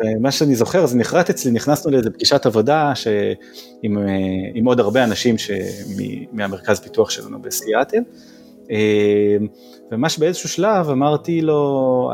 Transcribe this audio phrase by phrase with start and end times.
[0.00, 2.92] ומה שאני זוכר, זה נחרט אצלי, נכנסנו לאיזה פגישת עבודה
[3.82, 3.98] עם,
[4.54, 5.34] עם עוד הרבה אנשים
[6.32, 8.02] מהמרכז פיתוח שלנו בסיאטל,
[9.92, 12.10] וממש באיזשהו שלב אמרתי לו,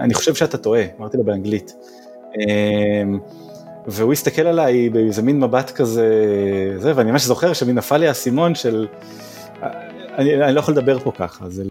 [0.00, 1.72] אני חושב שאתה טועה, אמרתי לו באנגלית.
[3.86, 6.08] והוא הסתכל עליי באיזה מין מבט כזה,
[6.78, 8.86] זה, ואני ממש זוכר שמי נפל לי האסימון של,
[10.18, 11.44] אני, אני לא יכול לדבר פה ככה.
[11.48, 11.64] זה...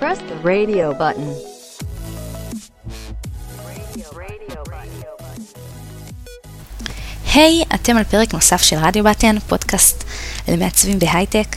[0.00, 1.51] Press the radio button.
[7.34, 10.04] היי, hey, אתם על פרק נוסף של Radio Button, פודקאסט
[10.48, 11.56] למעצבים בהייטק.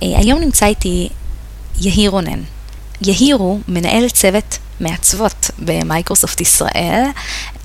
[0.00, 1.08] היום נמצא איתי
[1.80, 2.42] יאיר רונן.
[3.02, 7.04] יאיר הוא מנהל צוות מעצבות במייקרוסופט ישראל,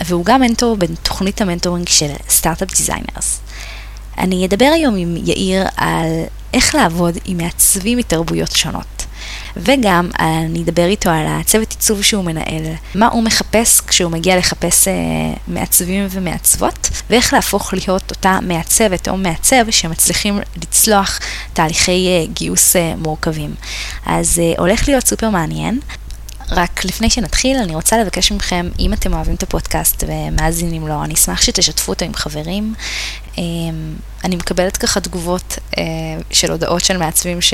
[0.05, 3.39] והוא גם מנטור בתוכנית המנטורינג של Startup Designers.
[4.17, 8.98] אני אדבר היום עם יאיר על איך לעבוד עם מעצבים מתרבויות שונות.
[9.57, 12.63] וגם אני אדבר איתו על הצוות עיצוב שהוא מנהל,
[12.95, 14.93] מה הוא מחפש כשהוא מגיע לחפש אה,
[15.47, 21.19] מעצבים ומעצבות, ואיך להפוך להיות אותה מעצבת או מעצב שמצליחים לצלוח
[21.53, 23.55] תהליכי אה, גיוס אה, מורכבים.
[24.05, 25.79] אז אה, הולך להיות סופר מעניין.
[26.51, 31.13] רק לפני שנתחיל, אני רוצה לבקש מכם, אם אתם אוהבים את הפודקאסט ומאזינים לו, אני
[31.13, 32.73] אשמח שתשתפו אותו עם חברים.
[33.37, 33.43] אה,
[34.23, 35.83] אני מקבלת ככה תגובות אה,
[36.31, 37.53] של הודעות של מעצבים ש...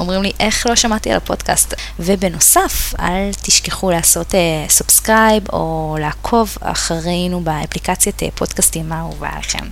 [0.00, 1.74] אומרים לי, איך לא שמעתי על הפודקאסט?
[1.98, 4.34] ובנוסף, אל תשכחו לעשות
[4.68, 9.66] subscribe אה, או לעקוב אחרינו באפליקציית אה, פודקאסטים האהובה עליכם.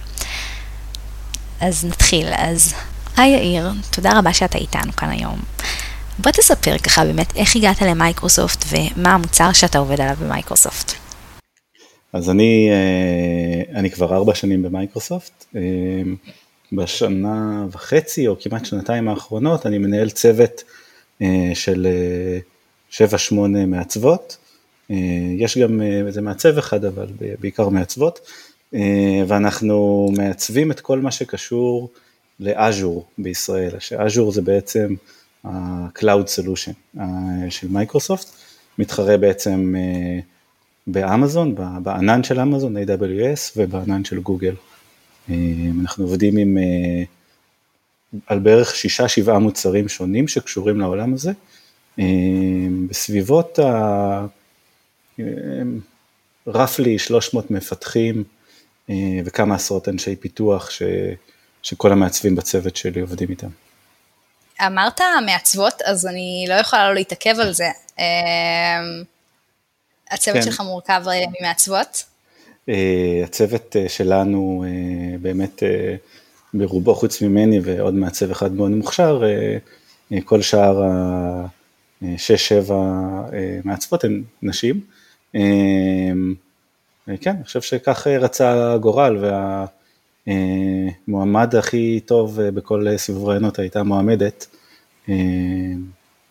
[1.61, 2.27] אז נתחיל.
[2.37, 2.75] אז
[3.17, 5.39] היי יאיר, תודה רבה שאתה איתנו כאן היום.
[6.19, 10.93] בוא תספר ככה באמת איך הגעת למייקרוסופט ומה המוצר שאתה עובד עליו במייקרוסופט.
[12.13, 15.45] אז אני, אה, אני כבר ארבע שנים במייקרוסופט.
[16.73, 20.65] בשנה וחצי או כמעט שנתיים האחרונות אני מנהל צוות
[21.23, 21.87] אה, של
[22.91, 24.37] 7-8 אה, מעצבות,
[24.91, 24.97] אה,
[25.37, 27.07] יש גם איזה מעצב אחד אבל
[27.41, 28.21] בעיקר מעצבות,
[29.27, 31.91] ואנחנו מעצבים את כל מה שקשור
[32.41, 34.95] לאז'ור בישראל, שאז'ור זה בעצם
[35.45, 37.01] ה-Cloud Solution
[37.51, 38.29] של מייקרוסופט,
[38.79, 39.75] מתחרה בעצם
[40.87, 44.55] באמזון, בענן של אמזון, AWS ובענן של גוגל.
[45.31, 45.35] אה,
[45.81, 47.03] אנחנו עובדים עם, אה,
[48.27, 51.33] על בערך שישה שבעה מוצרים שונים שקשורים לעולם הזה,
[51.99, 52.05] אה,
[52.91, 54.27] בסביבות ה...
[56.47, 58.25] רפלי 300 מפתחים
[59.25, 60.83] וכמה עשרות אנשי פיתוח ש,
[61.63, 63.49] שכל המעצבים בצוות שלי עובדים איתם.
[64.67, 67.71] אמרת מעצבות, אז אני לא יכולה לא להתעכב על זה.
[70.11, 70.43] הצוות כן.
[70.43, 71.03] שלך מורכב
[71.41, 72.05] ממעצבות?
[72.69, 75.63] אה, הצוות אה, שלנו אה, באמת
[76.55, 79.23] ברובו חוץ ממני ועוד מעצב אחד מאוד מוכשר,
[80.25, 80.83] כל שאר
[82.03, 82.77] השש-שבע
[83.65, 84.81] מעצבות הן נשים.
[87.21, 89.25] כן, אני חושב שכך רצה הגורל
[90.27, 94.47] והמועמד הכי טוב בכל סיבוב רעיונות הייתה מועמדת.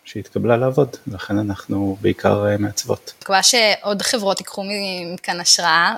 [0.08, 3.14] שהתקבלה לעבוד, לכן אנחנו בעיקר אה, מעצבות.
[3.22, 4.64] מקווה שעוד חברות ייקחו
[5.14, 5.96] מכאן השראה,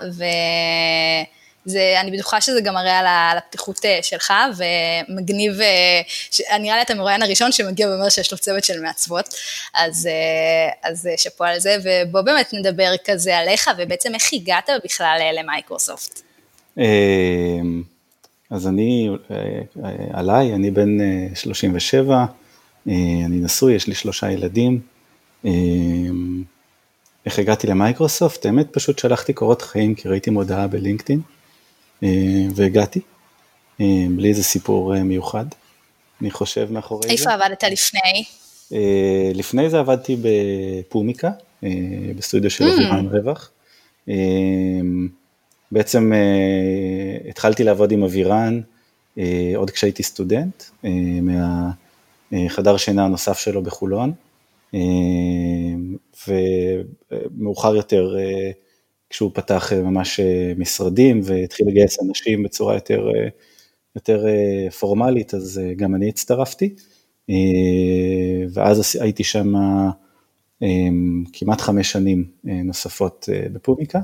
[1.65, 7.21] ואני בטוחה שזה גם מראה על הפתיחות אה, שלך, ומגניב, אה, נראה לי אתה מרואיין
[7.21, 9.33] הראשון שמגיע ואומר שיש לו צוות של מעצבות,
[9.73, 10.09] אז,
[10.83, 16.21] אז שאפו על זה, ובוא באמת נדבר כזה עליך, ובעצם איך הגעת בכלל למייקרוסופט.
[18.49, 19.09] אז אני,
[20.13, 20.97] עליי, אני בן
[21.35, 22.25] 37, אה,
[22.87, 24.79] אני נשוי, יש לי שלושה ילדים.
[25.45, 25.51] אה,
[27.25, 28.45] איך הגעתי למייקרוסופט?
[28.45, 31.21] האמת פשוט שלחתי קורות חיים כי ראיתי מודעה בלינקדאין
[32.03, 32.09] אה,
[32.55, 32.99] והגעתי,
[34.09, 35.45] בלי איזה סיפור מיוחד,
[36.21, 37.29] אני חושב מאחורי איפה זה.
[37.29, 38.23] איפה עבדת לפני?
[39.33, 41.29] לפני זה עבדתי בפומיקה,
[42.15, 42.73] בסטודיו של mm.
[42.73, 43.51] אבירן רווח.
[45.71, 46.11] בעצם
[47.29, 48.61] התחלתי לעבוד עם אבירן
[49.55, 50.63] עוד כשהייתי סטודנט,
[51.21, 51.71] מה...
[52.33, 54.11] אה, חדר שינה נוסף שלו בחולון,
[54.73, 54.79] אה,
[56.27, 58.51] ומאוחר יותר אה,
[59.09, 60.19] כשהוא פתח ממש
[60.57, 63.07] משרדים והתחיל לגייס אנשים בצורה יותר,
[63.95, 64.25] יותר
[64.79, 66.75] פורמלית, אז גם אני הצטרפתי,
[68.53, 69.53] ואז הייתי שם
[71.33, 73.99] כמעט חמש שנים נוספות בפומיקה,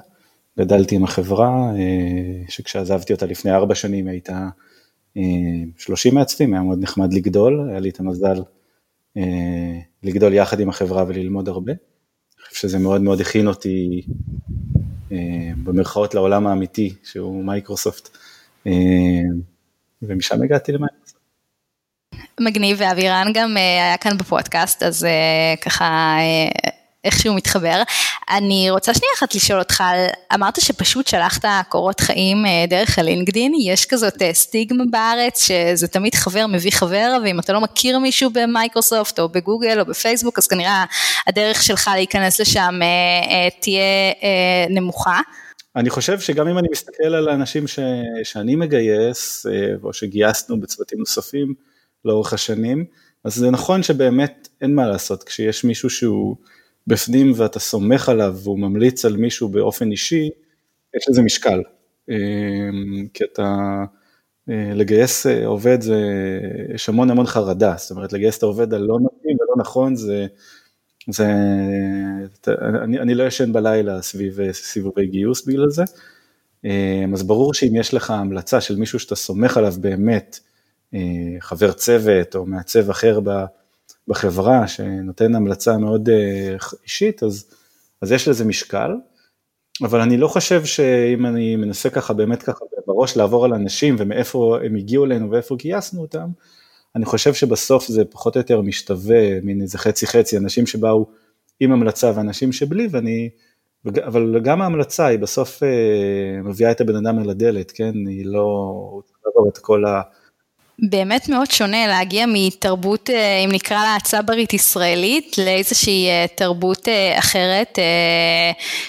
[0.59, 1.71] גדלתי עם החברה,
[2.47, 4.49] שכשעזבתי אותה לפני ארבע שנים הייתה
[5.77, 8.41] 30 מעצבים, היה מאוד נחמד לגדול, היה לי את המזל
[9.17, 11.71] אה, לגדול יחד עם החברה וללמוד הרבה.
[11.71, 14.01] אני חושב שזה מאוד מאוד הכין אותי
[15.11, 15.17] אה,
[15.63, 18.17] במרכאות לעולם האמיתי, שהוא מייקרוסופט,
[18.67, 18.71] אה,
[20.01, 21.15] ומשם הגעתי למייקרוסופט.
[22.39, 25.07] מגניב, ואבירן גם היה כאן בפודקאסט, אז
[25.61, 26.17] ככה
[27.05, 27.81] איכשהו מתחבר.
[28.29, 29.83] אני רוצה שנייה אחת לשאול אותך,
[30.33, 36.15] אמרת שפשוט שלחת קורות חיים אה, דרך הלינקדין, יש כזאת אה, סטיגמה בארץ שזה תמיד
[36.15, 40.85] חבר מביא חבר, ואם אתה לא מכיר מישהו במייקרוסופט או בגוגל או בפייסבוק, אז כנראה
[41.27, 43.81] הדרך שלך להיכנס לשם אה, תהיה
[44.69, 45.19] נמוכה.
[45.75, 47.79] אני חושב שגם אם אני מסתכל על האנשים ש,
[48.23, 49.45] שאני מגייס,
[49.83, 51.53] או שגייסנו בצוותים נוספים
[52.05, 52.85] לאורך השנים,
[53.23, 56.35] אז זה נכון שבאמת אין מה לעשות, כשיש מישהו שהוא
[56.87, 60.29] בפנים ואתה סומך עליו והוא ממליץ על מישהו באופן אישי,
[60.97, 61.61] יש לזה משקל.
[62.09, 63.83] אמ, כי אתה,
[64.49, 66.01] אה, לגייס אה, עובד זה,
[66.75, 70.27] יש המון המון חרדה, זאת אומרת לגייס את העובד הלא מתאים ולא נכון זה,
[71.09, 71.27] זה,
[72.83, 75.83] אני, אני לא ישן בלילה סביב אה, סיבובי גיוס בגלל זה,
[76.65, 80.39] אמ, אז ברור שאם יש לך המלצה של מישהו שאתה סומך עליו באמת,
[81.39, 83.19] חבר צוות או מעצב אחר
[84.07, 87.45] בחברה שנותן המלצה מאוד אה, אישית, אז,
[88.01, 88.91] אז יש לזה משקל,
[89.81, 94.57] אבל אני לא חושב שאם אני מנסה ככה באמת ככה בראש לעבור על אנשים ומאיפה
[94.63, 96.27] הם הגיעו אלינו ואיפה גייסנו אותם,
[96.95, 101.05] אני חושב שבסוף זה פחות או יותר משתווה, מין איזה חצי חצי, אנשים שבאו
[101.59, 103.29] עם המלצה ואנשים שבלי, ואני,
[103.85, 108.41] אבל גם ההמלצה היא בסוף אה, מביאה את הבן אדם אל הדלת, כן, היא לא,
[108.91, 110.01] הוא צריך לעבור את כל ה...
[110.79, 117.19] באמת מאוד שונה להגיע מתרבות, אה, אם נקרא לה צברית ישראלית, לאיזושהי אה, תרבות אה,
[117.19, 117.79] אחרת,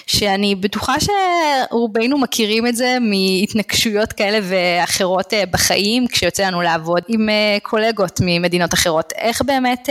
[0.07, 7.29] שאני בטוחה שרובנו מכירים את זה מהתנגשויות כאלה ואחרות בחיים, כשיוצא לנו לעבוד עם
[7.63, 9.13] קולגות ממדינות אחרות.
[9.17, 9.89] איך באמת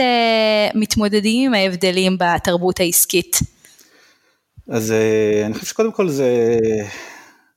[0.75, 3.39] מתמודדים עם ההבדלים בתרבות העסקית?
[4.69, 4.93] אז
[5.45, 6.57] אני חושב שקודם כל זה,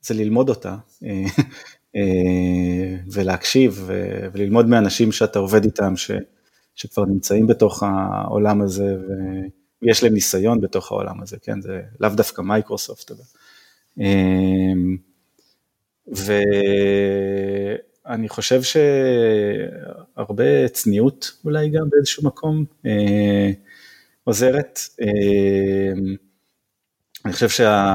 [0.02, 0.74] זה ללמוד אותה.
[1.96, 3.88] אה, ולהקשיב
[4.32, 6.10] וללמוד מאנשים שאתה עובד איתם, ש,
[6.74, 8.96] שכבר נמצאים בתוך העולם הזה
[9.82, 13.24] ויש להם ניסיון בתוך העולם הזה, כן, זה לאו דווקא מייקרוסופט, אבל.
[14.00, 14.72] אה,
[18.06, 18.60] ואני חושב
[20.16, 23.50] שהרבה צניעות אולי גם באיזשהו מקום אה,
[24.24, 24.80] עוזרת.
[27.24, 27.94] אני חושב שה...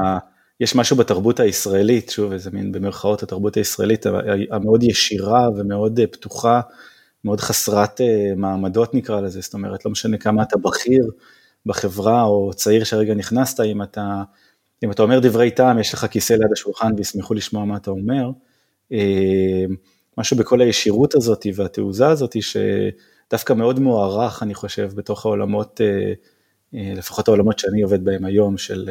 [0.60, 4.06] יש משהו בתרבות הישראלית, שוב איזה מין במרכאות התרבות הישראלית
[4.50, 6.60] המאוד ישירה ומאוד אה, פתוחה,
[7.24, 11.10] מאוד חסרת אה, מעמדות נקרא לזה, זאת אומרת לא משנה כמה אתה בכיר
[11.66, 14.22] בחברה או צעיר שהרגע נכנסת, אם אתה,
[14.84, 18.30] אם אתה אומר דברי טעם יש לך כיסא ליד השולחן וישמחו לשמוע מה אתה אומר,
[18.92, 19.64] אה,
[20.18, 25.80] משהו בכל הישירות הזאת והתעוזה הזאת שדווקא מאוד מוערך אני חושב בתוך העולמות,
[26.72, 28.90] לפחות העולמות שאני עובד בהם היום של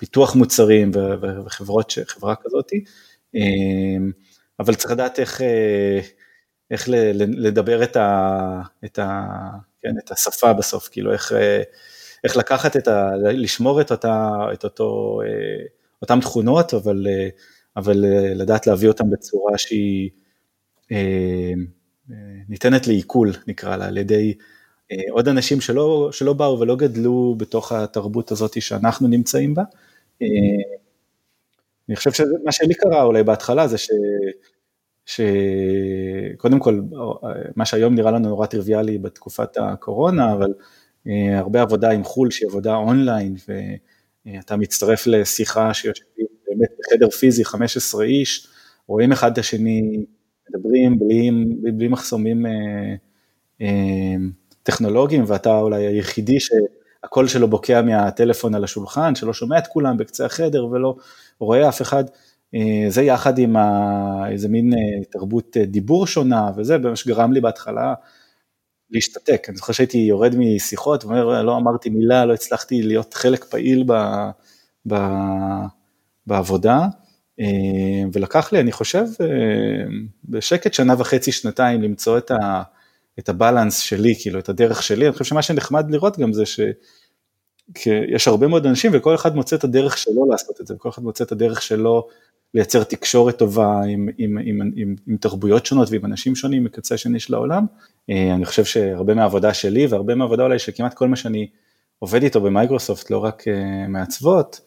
[0.00, 0.90] פיתוח מוצרים
[1.46, 2.84] וחברות, חברה כזאתי,
[3.34, 4.10] אמ,
[4.60, 6.00] אבל צריך לדעת איך, אה,
[6.70, 6.88] איך
[7.18, 9.22] לדבר את, ה, את, ה,
[9.80, 11.62] כן, את השפה בסוף, כאילו איך, אה,
[12.24, 13.10] איך לקחת את ה...
[13.16, 15.64] לשמור את, אותה, את אותו, אה,
[16.02, 17.06] אותם תכונות, אבל,
[17.76, 18.04] אבל
[18.34, 20.10] לדעת להביא אותם בצורה שהיא
[22.48, 24.34] ניתנת לעיכול, נקרא לה, על ידי
[25.10, 29.62] עוד אנשים שלא, שלא באו ולא גדלו בתוך התרבות הזאת שאנחנו נמצאים בה,
[31.88, 33.90] אני חושב שמה שלי קרה אולי בהתחלה זה ש...
[35.06, 36.80] שקודם כל,
[37.56, 40.52] מה שהיום נראה לנו נורא טריוויאלי בתקופת הקורונה, אבל
[41.06, 43.34] אה, הרבה עבודה עם חו"ל שהיא עבודה אונליין,
[44.26, 48.46] ואתה מצטרף לשיחה שיושבים באמת בחדר פיזי 15 איש,
[48.86, 50.04] רואים אחד את השני,
[50.50, 51.30] מדברים בלי,
[51.72, 52.46] בלי מחסומים
[53.60, 54.16] אה,
[54.62, 56.50] טכנולוגיים, ואתה אולי היחידי ש...
[57.04, 60.96] הקול שלו בוקע מהטלפון על השולחן, שלא שומע את כולם בקצה החדר ולא
[61.38, 62.04] רואה אף אחד,
[62.54, 63.56] אה, זה יחד עם
[64.30, 67.94] איזה מין אה, תרבות אה, דיבור שונה וזה, מה שגרם לי בהתחלה
[68.90, 73.84] להשתתק, אני זוכר שהייתי יורד משיחות ואומר, לא אמרתי מילה, לא הצלחתי להיות חלק פעיל
[73.86, 73.92] ב,
[74.86, 74.94] ב,
[76.26, 76.86] בעבודה,
[78.12, 79.04] ולקח לי, אני חושב,
[80.24, 82.62] בשקט שנה וחצי, שנתיים, למצוא את ה...
[83.18, 88.28] את הבלנס שלי, כאילו את הדרך שלי, אני חושב שמה שנחמד לראות גם זה שיש
[88.28, 91.24] הרבה מאוד אנשים וכל אחד מוצא את הדרך שלו לעשות את זה, וכל אחד מוצא
[91.24, 92.08] את הדרך שלו
[92.54, 96.96] לייצר תקשורת טובה עם, עם, עם, עם, עם עם תרבויות שונות ועם אנשים שונים מקצה
[96.96, 97.66] שני של העולם.
[98.10, 101.48] אה, אני חושב שהרבה מהעבודה שלי והרבה מהעבודה אולי שכמעט כל מה שאני
[101.98, 104.60] עובד איתו במייקרוסופט, לא רק אה, מעצבות,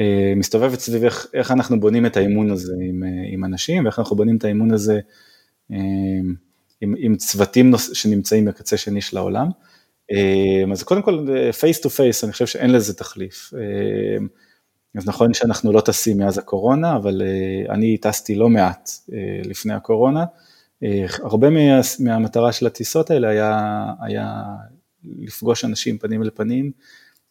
[0.00, 4.16] אה, מסתובבת סביב איך, איך אנחנו בונים את האמון הזה עם, עם אנשים ואיך אנחנו
[4.16, 5.00] בונים את האמון הזה
[6.82, 9.48] עם, עם צוותים נוס, שנמצאים בקצה שני של העולם.
[10.12, 11.26] אה, אז קודם כל,
[11.60, 13.50] face to face, אני חושב שאין לזה תחליף.
[13.54, 14.24] אה,
[14.96, 18.90] אז נכון שאנחנו לא טסים מאז הקורונה, אבל אה, אני טסתי לא מעט
[19.44, 20.24] לפני הקורונה.
[21.22, 24.42] הרבה מה, מהמטרה של הטיסות האלה היה, היה
[25.04, 26.72] לפגוש אנשים פנים אל פנים,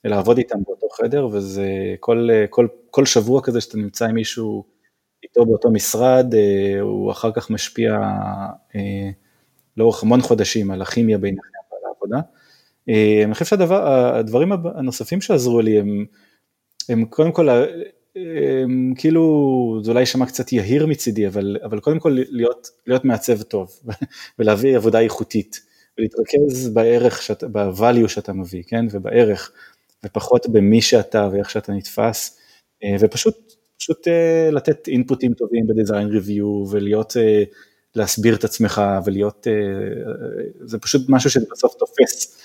[0.03, 1.65] לעבוד איתם באותו חדר, וזה
[1.99, 4.63] כל, כל, כל שבוע כזה שאתה נמצא עם מישהו
[5.23, 6.33] איתו באותו משרד,
[6.81, 7.97] הוא אחר כך משפיע
[9.77, 12.19] לאורך המון חודשים על הכימיה ביניכם ועל העבודה.
[13.25, 16.05] אני חושב שהדברים הנוספים שעזרו לי הם,
[16.89, 17.49] הם קודם כל
[18.15, 23.41] אמ, כאילו זה אולי יישמע קצת יהיר מצידי, אבל, אבל קודם כל להיות, להיות מעצב
[23.41, 23.79] טוב
[24.39, 25.61] ולהביא עבודה איכותית
[25.97, 29.51] ולהתרכז בערך, שאת, ב-value שאתה מביא, כן, ובערך,
[30.05, 32.39] ופחות במי שאתה ואיך שאתה נתפס,
[32.83, 33.35] אה, ופשוט
[33.77, 37.43] פשוט אה, לתת אינפוטים טובים בדיזיין ריוויו ולהיות, אה,
[37.95, 39.47] להסביר את עצמך ולהיות,
[40.59, 42.37] זה פשוט משהו שבסוף תופס.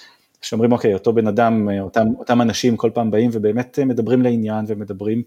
[0.43, 5.23] שאומרים אוקיי, אותו בן אדם, אותם, אותם אנשים כל פעם באים ובאמת מדברים לעניין ומדברים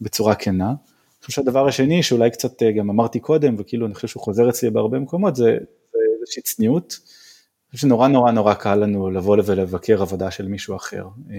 [0.00, 0.68] בצורה כנה.
[0.68, 4.48] אני חושב שהדבר השני שאולי קצת אה, גם אמרתי קודם וכאילו אני חושב שהוא חוזר
[4.48, 5.58] אצלי בהרבה מקומות זה,
[5.92, 6.98] זה איזושהי צניעות.
[7.02, 11.36] אני חושב שנורא נורא נורא קל לנו לבוא ולבקר עבודה של מישהו אחר אה,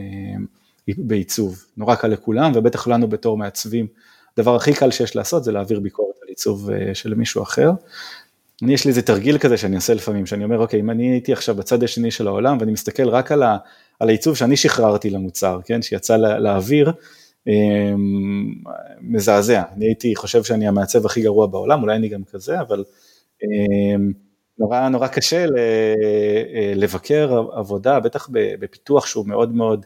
[0.88, 3.88] בעיצוב, נורא קל לכולם ובטח לנו בתור מעצבים,
[4.38, 7.72] הדבר הכי קל שיש לעשות זה להעביר ביקורת עיצוב אה, של מישהו אחר.
[8.64, 11.34] אני יש לי איזה תרגיל כזה שאני עושה לפעמים, שאני אומר אוקיי אם אני הייתי
[11.34, 13.58] עכשיו בצד השני של העולם ואני מסתכל רק על, ה,
[14.00, 16.92] על העיצוב שאני שחררתי למוצר, כן, שיצא לאוויר,
[17.48, 18.54] אמ,
[19.02, 22.84] מזעזע, אני הייתי חושב שאני המעצב הכי גרוע בעולם, אולי אני גם כזה, אבל
[23.44, 24.12] אמ,
[24.60, 29.86] נורא נורא קשה אה, לבקר עבודה, בטח בפיתוח שהוא מאוד מאוד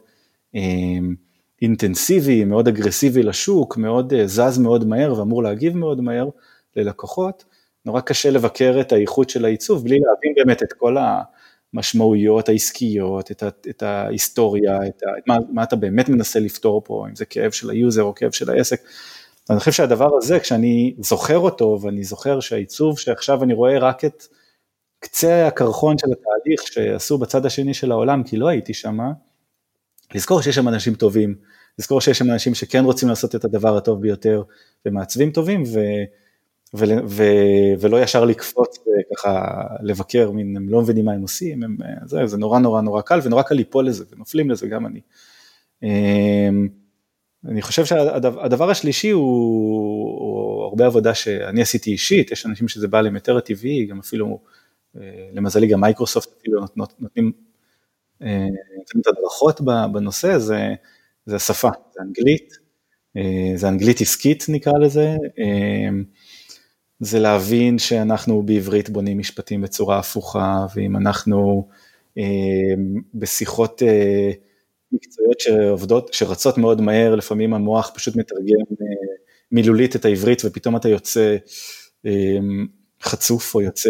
[0.56, 1.16] אמ,
[1.62, 6.30] אינטנסיבי, מאוד אגרסיבי לשוק, מאוד אה, זז מאוד מהר ואמור להגיב מאוד מהר
[6.76, 7.46] ללקוחות,
[7.86, 10.98] נורא קשה לבקר את האיכות של העיצוב בלי להבין באמת את כל.
[11.76, 17.06] המשמעויות העסקיות, את, ה, את ההיסטוריה, את ה, מה, מה אתה באמת מנסה לפתור פה,
[17.10, 18.82] אם זה כאב של ה user או כאב של העסק.
[19.50, 24.24] אני חושב שהדבר הזה, כשאני זוכר אותו, ואני זוכר שהעיצוב שעכשיו אני רואה רק את
[25.00, 28.98] קצה הקרחון של התהליך שעשו בצד השני של העולם, כי לא הייתי שם,
[30.14, 31.36] לזכור שיש שם אנשים טובים,
[31.80, 34.44] לזכור שיש שם אנשים שכן רוצים לעשות את הדבר הטוב ביותר,
[34.86, 35.80] ומעצבים טובים, ו...
[36.76, 41.78] ו- ו- ולא ישר לקפוץ וככה לבקר, מין, הם לא מבינים מה הם עושים, הם,
[42.06, 45.00] זה, זה נורא נורא נורא קל ונורא קל ליפול לזה ונופלים לזה גם אני.
[45.84, 46.68] אמ,
[47.48, 49.24] אני חושב שהדבר השלישי הוא,
[50.20, 54.40] הוא הרבה עבודה שאני עשיתי אישית, יש אנשים שזה בא להם יותר טבעי, גם אפילו,
[54.98, 55.02] אה,
[55.34, 56.62] למזלי גם מייקרוסופט אפילו
[57.00, 57.32] נותנים,
[58.22, 58.54] נותנים
[58.96, 59.62] אה, את הדרכות
[59.94, 60.74] בנושא, זה,
[61.26, 62.54] זה השפה, זה אנגלית,
[63.18, 66.04] אה, זה אנגלית עסקית נקרא לזה, אמ,
[67.00, 71.68] זה להבין שאנחנו בעברית בונים משפטים בצורה הפוכה, ואם אנחנו
[72.18, 72.74] אה,
[73.14, 74.32] בשיחות אה,
[74.92, 79.16] מקצועיות שעובדות, שרצות מאוד מהר, לפעמים המוח פשוט מתרגם אה,
[79.52, 81.38] מילולית את העברית ופתאום אתה יוצא
[82.06, 82.38] אה,
[83.06, 83.90] חצוף או יוצא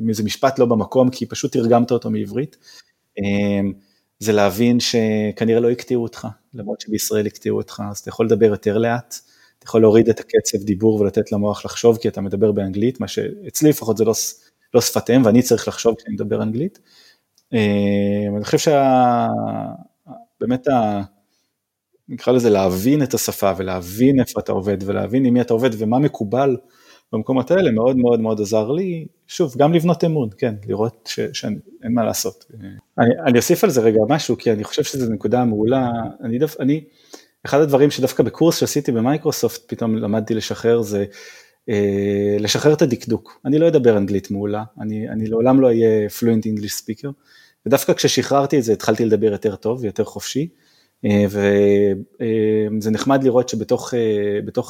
[0.00, 2.56] מאיזה משפט לא במקום כי פשוט תרגמת אותו מעברית.
[3.18, 3.60] אה,
[4.18, 8.78] זה להבין שכנראה לא יקטעו אותך, למרות שבישראל יקטעו אותך, אז אתה יכול לדבר יותר
[8.78, 9.14] לאט.
[9.58, 13.70] אתה יכול להוריד את הקצב דיבור ולתת למוח לחשוב, כי אתה מדבר באנגלית, מה שאצלי
[13.70, 14.12] לפחות זה לא,
[14.74, 16.78] לא שפת אם, ואני צריך לחשוב כשאני מדבר אנגלית.
[17.54, 18.58] אה, אני חושב
[20.40, 21.02] שבאמת, ה...
[22.08, 25.98] נקרא לזה להבין את השפה ולהבין איפה אתה עובד ולהבין עם מי אתה עובד ומה
[25.98, 26.56] מקובל
[27.14, 32.04] במקומות האלה מאוד מאוד מאוד עזר לי, שוב, גם לבנות אמון, כן, לראות שאין מה
[32.04, 32.44] לעשות.
[32.98, 35.90] אני, אני אוסיף על זה רגע משהו, כי אני חושב שזו נקודה מעולה,
[36.22, 36.84] אני, דו, אני
[37.46, 41.04] אחד הדברים שדווקא בקורס שעשיתי במייקרוסופט פתאום למדתי לשחרר זה
[41.68, 43.40] אה, לשחרר את הדקדוק.
[43.44, 47.08] אני לא אדבר אנגלית מעולה, אני, אני לעולם לא אהיה fluent English speaker,
[47.66, 50.48] ודווקא כששחררתי את זה התחלתי לדבר יותר טוב ויותר חופשי,
[51.04, 53.94] אה, וזה אה, נחמד לראות שבתוך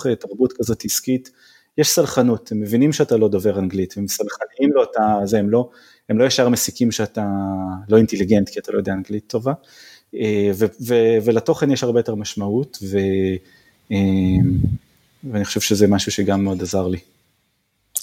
[0.06, 1.30] אה, תרבות כזאת עסקית
[1.78, 5.70] יש סלחנות, הם מבינים שאתה לא דובר אנגלית, הם סלחניים לאותה, זה, הם לא,
[6.08, 7.26] הם לא ישר מסיקים שאתה
[7.88, 9.52] לא אינטליגנט כי אתה לא יודע אנגלית טובה.
[10.14, 10.50] אה,
[11.24, 12.98] ולתוכן יש הרבה יותר משמעות, ו,
[13.92, 13.96] אה,
[15.30, 16.98] ואני חושב שזה משהו שגם מאוד עזר לי.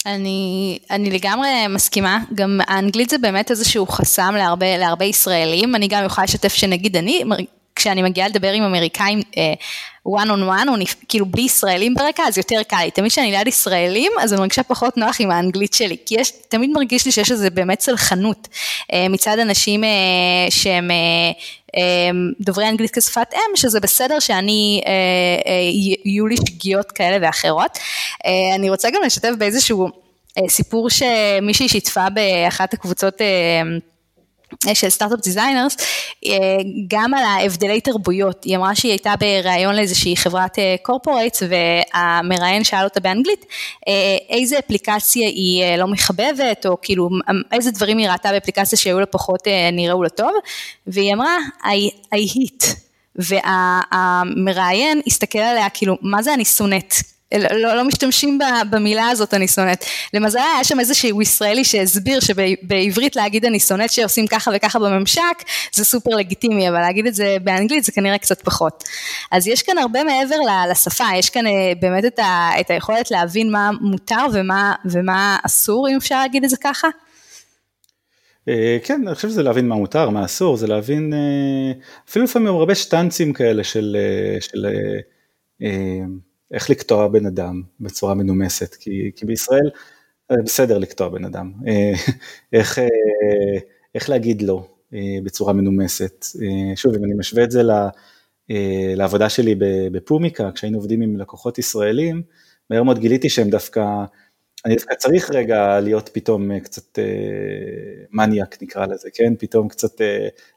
[0.06, 6.06] אני, אני לגמרי מסכימה, גם האנגלית זה באמת איזשהו חסם להרבה, להרבה ישראלים, אני גם
[6.06, 7.24] יכולה לשתף שנגיד אני
[7.82, 10.74] כשאני מגיעה לדבר עם אמריקאים uh, one on one, או
[11.10, 12.92] כאילו בלי ישראלים ברקע, אז יותר קל לי.
[12.92, 16.70] תמיד כשאני ליד ישראלים, אז אני מרגישה פחות נוח עם האנגלית שלי, כי יש, תמיד
[16.70, 18.48] מרגיש לי שיש איזה באמת סלחנות
[18.82, 19.88] uh, מצד אנשים uh,
[20.50, 20.92] שהם
[22.42, 24.88] דוברי אנגלית כשפת אם, שזה בסדר שאני, אה,
[25.44, 25.50] אה,
[26.06, 27.78] יהיו לי שגיאות כאלה ואחרות.
[27.78, 29.90] אה, אני רוצה גם לשתף באיזשהו
[30.48, 33.22] סיפור שמישהי שיתפה באחת הקבוצות,
[34.74, 35.78] של Startup Designers,
[36.88, 38.44] גם על ההבדלי תרבויות.
[38.44, 43.46] היא אמרה שהיא הייתה בריאיון לאיזושהי חברת corporate, והמראיין שאל אותה באנגלית,
[44.30, 47.10] איזה אפליקציה היא לא מחבבת, או כאילו
[47.52, 50.32] איזה דברים היא ראתה באפליקציה שהיו לה פחות נראו לה טוב,
[50.88, 52.66] והיא אמרה, I, I hit.
[53.16, 56.94] והמראיין הסתכל עליה כאילו, מה זה אני שונאת?
[57.40, 59.86] לא, לא משתמשים במילה הזאת אני שונאת.
[60.14, 65.22] למזל היה שם איזשהו ישראלי שהסביר שבעברית להגיד אני שונאת שעושים ככה וככה בממשק
[65.74, 68.84] זה סופר לגיטימי, אבל להגיד את זה באנגלית זה כנראה קצת פחות.
[69.32, 70.36] אז יש כאן הרבה מעבר
[70.72, 75.90] לשפה, יש כאן אה, באמת את, ה, את היכולת להבין מה מותר ומה, ומה אסור,
[75.90, 76.88] אם אפשר להגיד את זה ככה.
[78.48, 81.72] אה, כן, אני חושב שזה להבין מה מותר, מה אסור, זה להבין, אה,
[82.10, 83.98] אפילו לפעמים הרבה שטנצים כאלה של,
[84.40, 84.66] של
[86.52, 89.70] איך לקטוע בן אדם בצורה מנומסת, כי, כי בישראל
[90.32, 91.52] בסדר לקטוע בן אדם,
[92.54, 92.80] איך,
[93.96, 94.68] איך להגיד לא
[95.24, 96.26] בצורה מנומסת,
[96.76, 97.62] שוב אם אני משווה את זה
[98.96, 99.56] לעבודה שלי
[99.92, 102.22] בפומיקה, כשהיינו עובדים עם לקוחות ישראלים,
[102.70, 103.86] מהר מאוד גיליתי שהם דווקא,
[104.66, 107.00] אני דווקא צריך רגע להיות פתאום קצת
[108.12, 110.02] מניאק נקרא לזה, כן, פתאום קצת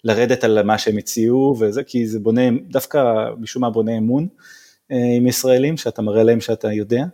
[0.05, 3.05] לרדת על מה שהם הציעו וזה, כי זה בונה, דווקא
[3.39, 4.29] משום מה בונה אמון.
[4.93, 7.05] אה, עם ישראלים, שאתה מראה להם שאתה יודע.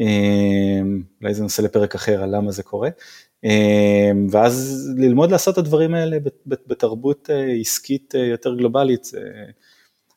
[0.00, 0.80] אה,
[1.22, 2.88] אולי זה נושא לפרק אחר על למה זה קורה.
[3.44, 6.16] אה, ואז ללמוד לעשות את הדברים האלה
[6.46, 7.30] בתרבות
[7.60, 9.20] עסקית יותר גלובלית, זה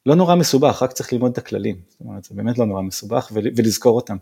[0.06, 1.76] לא נורא מסובך, רק צריך ללמוד את הכללים.
[1.88, 4.18] זאת אומרת, זה באמת לא נורא מסובך ולזכור אותם,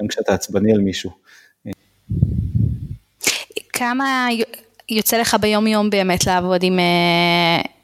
[0.00, 1.10] גם כשאתה עצבני על מישהו.
[3.72, 4.28] כמה
[4.88, 6.78] יוצא לך ביום יום באמת לעבוד עם,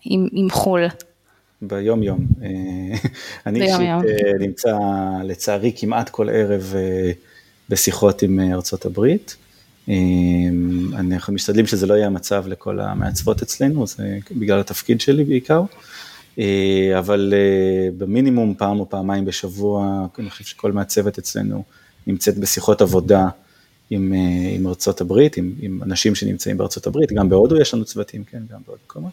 [0.04, 0.86] עם, עם חו"ל?
[1.62, 2.26] ביום יום.
[2.42, 2.48] אה,
[3.46, 4.78] אני אישית אה, נמצא
[5.24, 7.12] לצערי כמעט כל ערב אה,
[7.68, 9.36] בשיחות עם ארצות הברית.
[10.94, 15.62] אנחנו משתדלים שזה לא יהיה המצב לכל המעצבות אצלנו, זה בגלל התפקיד שלי בעיקר.
[16.98, 17.34] אבל
[17.98, 21.64] במינימום פעם או פעמיים בשבוע, אני חושב שכל מעצבת אצלנו
[22.06, 23.28] נמצאת בשיחות עבודה
[23.90, 24.12] עם,
[24.54, 28.42] עם ארצות הברית, עם, עם אנשים שנמצאים בארצות הברית, גם בהודו יש לנו צוותים, כן,
[28.50, 29.12] גם בעוד מקומות.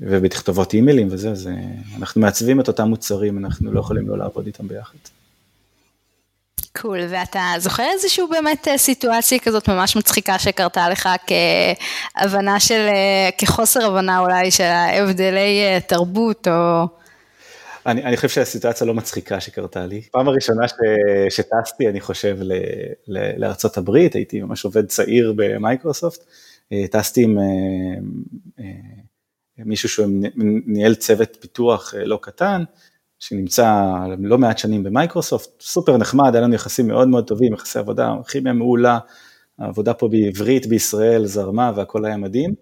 [0.00, 1.54] ובתכתובות אימיילים וזה, זה,
[1.98, 4.98] אנחנו מעצבים את אותם מוצרים, אנחנו לא יכולים לא לעבוד איתם ביחד.
[6.76, 7.04] קול, cool.
[7.08, 11.08] ואתה זוכר איזושהי באמת אה, סיטואציה כזאת ממש מצחיקה שקרתה לך
[12.16, 16.84] כהבנה של, אה, כחוסר הבנה אולי של הבדלי אה, תרבות או...
[17.86, 20.02] אני, אני חושב שהסיטואציה לא מצחיקה שקרתה לי.
[20.10, 20.72] פעם הראשונה ש,
[21.30, 22.52] שטסתי, אני חושב, ל,
[23.08, 26.24] ל, לארצות הברית, הייתי ממש עובד צעיר במייקרוסופט,
[26.90, 27.38] טסתי עם
[29.64, 32.62] מישהו שניהל צוות פיתוח אה, לא קטן,
[33.18, 38.14] שנמצא לא מעט שנים במייקרוסופט, סופר נחמד, היה לנו יחסים מאוד מאוד טובים, יחסי עבודה,
[38.28, 38.98] כימיה מעולה,
[39.58, 42.54] העבודה פה בעברית בישראל זרמה והכל היה מדהים.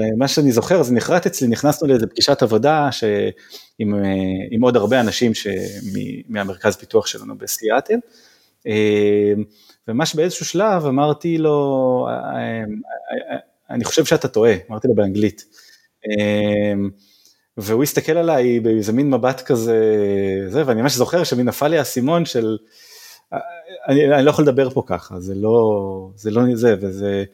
[0.00, 2.88] ומה שאני זוכר, זה נחרט אצלי, נכנסנו לאיזה פגישת עבודה
[3.78, 4.00] עם, אה,
[4.50, 5.32] עם עוד הרבה אנשים
[6.28, 7.98] מהמרכז פיתוח שלנו בסיאטל,
[8.66, 9.32] אה,
[9.88, 12.06] וממש באיזשהו שלב אמרתי לו,
[13.70, 15.44] אני חושב שאתה טועה, אמרתי לו באנגלית.
[16.06, 16.90] אמ,
[17.56, 19.76] והוא הסתכל עליי באיזה מין מבט כזה,
[20.48, 22.56] זה, ואני ממש זוכר שמי נפל לי האסימון של,
[23.88, 27.24] אני, אני לא יכול לדבר פה ככה, זה לא זה, לא זה וזה,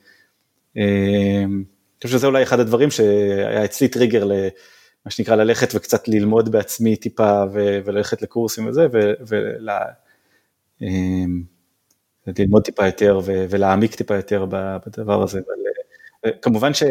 [0.76, 1.64] אמ,
[2.02, 6.96] אני חושב שזה אולי אחד הדברים שהיה אצלי טריגר למה שנקרא ללכת וקצת ללמוד בעצמי
[6.96, 8.86] טיפה וללכת לקורסים וזה,
[9.26, 9.82] וללמוד
[12.38, 15.54] אמ, טיפה יותר ולהעמיק טיפה יותר בדבר הזה, אבל
[16.26, 16.82] אה, כמובן ש...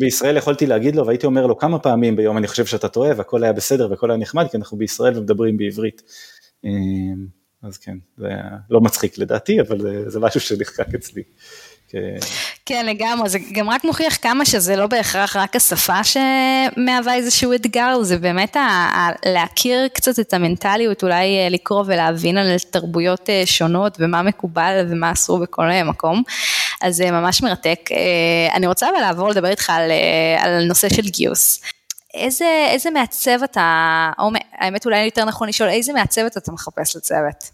[0.00, 3.44] בישראל יכולתי להגיד לו והייתי אומר לו כמה פעמים ביום אני חושב שאתה טועה והכל
[3.44, 6.02] היה בסדר והכל היה נחמד כי אנחנו בישראל ומדברים בעברית.
[6.64, 7.26] אמ,
[7.62, 11.22] אז כן, זה היה לא מצחיק לדעתי אבל זה, זה משהו שנחקק אצלי.
[12.66, 18.02] כן לגמרי, זה גם רק מוכיח כמה שזה לא בהכרח רק השפה שמהווה איזשהו אתגר,
[18.02, 23.96] זה באמת ה- להכיר קצת את המנטליות, אולי אה, לקרוא ולהבין על תרבויות אה, שונות
[24.00, 26.22] ומה מקובל ומה אסור בכל מקום.
[26.82, 27.80] אז זה ממש מרתק.
[27.92, 29.90] אה, אני רוצה אבל לעבור לדבר איתך על,
[30.38, 31.60] על נושא של גיוס.
[32.14, 37.50] איזה, איזה מעצב אתה, או האמת אולי יותר נכון לשאול, איזה מעצבת אתה מחפש לצוות?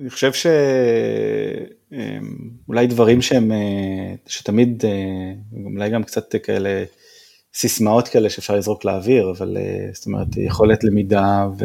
[0.00, 5.32] אני חושב שאולי אמ, דברים שהם, אה, שתמיד, אה,
[5.64, 6.84] אולי גם קצת כאלה
[7.54, 11.64] סיסמאות כאלה שאפשר לזרוק לאוויר, אבל אה, זאת אומרת יכולת למידה ו,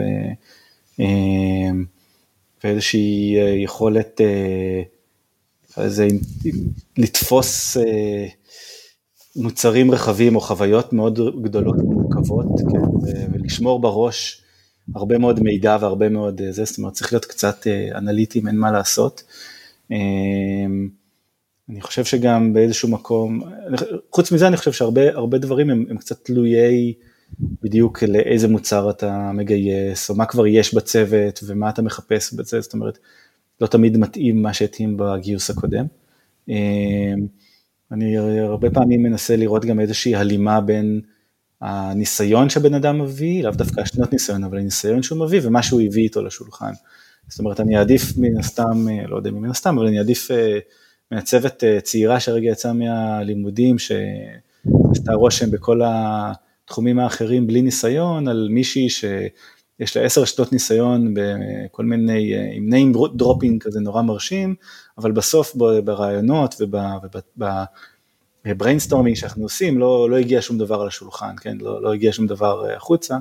[2.63, 4.21] ואיזושהי יכולת
[5.77, 6.07] איזה,
[6.97, 7.77] לתפוס
[9.35, 12.81] מוצרים רחבים או חוויות מאוד גדולות ומורכבות, כן,
[13.33, 14.41] ולשמור בראש
[14.95, 18.55] הרבה מאוד מידע והרבה מאוד אה, זה, זאת אומרת צריך להיות קצת אה, אנליטיים, אין
[18.55, 19.23] מה לעשות.
[21.69, 23.41] אני חושב שגם באיזשהו מקום,
[24.11, 26.93] חוץ מזה אני חושב שהרבה דברים הם, הם קצת תלויי
[27.63, 32.73] בדיוק לאיזה מוצר אתה מגייס, או מה כבר יש בצוות, ומה אתה מחפש בזה, זאת
[32.73, 32.97] אומרת,
[33.61, 35.85] לא תמיד מתאים מה שהתאים בגיוס הקודם.
[37.91, 41.01] אני הרבה פעמים מנסה לראות גם איזושהי הלימה בין
[41.61, 46.03] הניסיון שבן אדם מביא, לאו דווקא השנות ניסיון, אבל הניסיון שהוא מביא ומה שהוא הביא
[46.03, 46.71] איתו לשולחן.
[47.27, 50.59] זאת אומרת, אני אעדיף מן הסתם, לא יודע מן הסתם, אבל אני אעדיף אה,
[51.11, 58.89] מעצבת אה, צעירה שהרגע יצאה מהלימודים, שעשתה רושם בכל התחומים האחרים בלי ניסיון, על מישהי
[58.89, 64.55] שיש לה עשר שנות ניסיון בכל מיני, אה, עם name dropping כזה נורא מרשים,
[64.97, 66.61] אבל בסוף בראיונות
[68.45, 71.57] ובב brainstorming שאנחנו עושים לא, לא הגיע שום דבר על השולחן, כן?
[71.61, 73.17] לא, לא הגיע שום דבר אה, החוצה,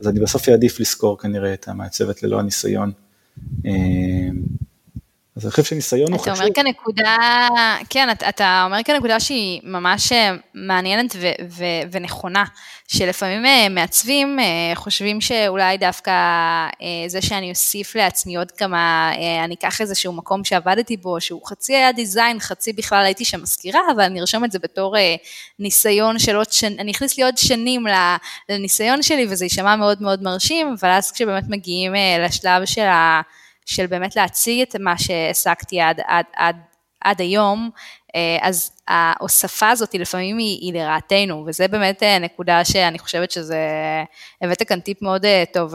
[0.00, 2.92] אז אני בסוף אעדיף לזכור כנראה את המעצבת ללא הניסיון.
[5.36, 6.34] אז אני חושב שניסיון הוא חשוב.
[6.34, 7.16] אתה אומר כאן נקודה,
[7.90, 12.44] כן, אתה, אתה אומר כאן נקודה שהיא ממש אה, מעניינת ו, ו, ונכונה,
[12.88, 16.12] שלפעמים אה, מעצבים אה, חושבים שאולי דווקא
[17.06, 19.12] זה שאני אוסיף לעצמי עוד כמה,
[19.44, 23.80] אני אקח איזשהו מקום שעבדתי בו, שהוא חצי היה דיזיין, חצי בכלל הייתי שם מזכירה,
[23.94, 24.96] אבל אני ארשום את זה בתור
[25.58, 27.86] ניסיון של עוד שנים, אני אכניס לי עוד שנים
[28.48, 33.20] לניסיון שלי וזה יישמע מאוד מאוד מרשים, אבל אז כשבאמת מגיעים לשלב של ה...
[33.66, 36.56] של באמת להציג את מה שהעסקתי עד, עד, עד,
[37.04, 37.70] עד היום,
[38.14, 43.58] אה, אז ההוספה הזאת לפעמים היא, היא לרעתנו, וזה באמת אה, נקודה שאני חושבת שזה,
[44.42, 45.74] הבאת כאן טיפ מאוד אה, טוב